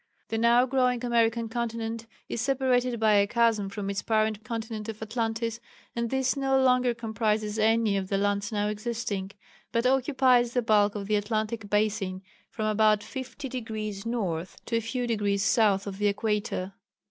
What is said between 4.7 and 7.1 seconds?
of Atlantis, and this no longer